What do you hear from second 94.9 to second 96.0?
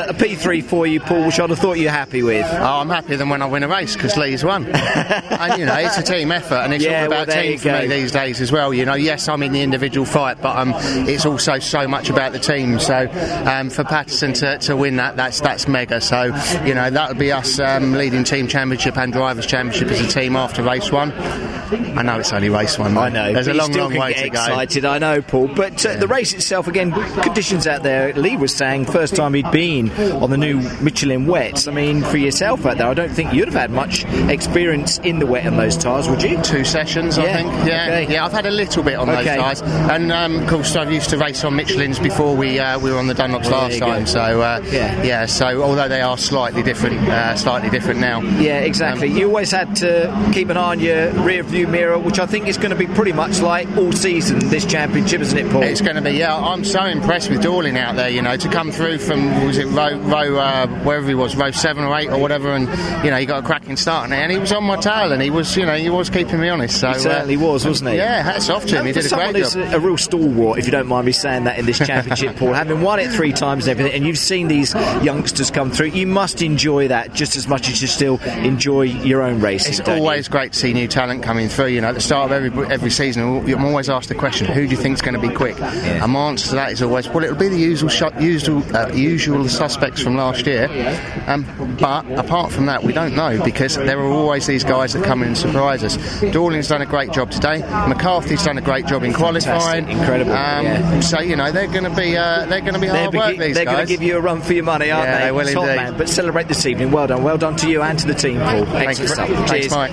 that come in and surprise us.